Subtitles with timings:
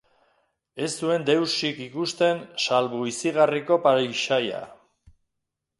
[0.85, 4.65] Ez zuen deusik ikusten salbu izigarriko paisaia.